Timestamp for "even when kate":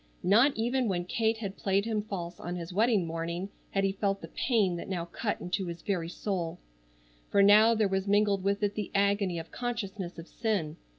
0.57-1.37